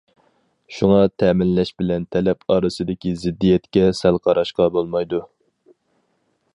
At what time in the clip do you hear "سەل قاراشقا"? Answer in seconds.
4.01-4.71